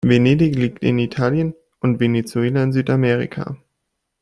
Venedig 0.03 0.55
liegt 0.55 0.83
in 0.83 0.97
Italien 0.97 1.53
und 1.79 1.99
Venezuela 1.99 2.63
in 2.63 2.71
Südamerika. 2.73 3.57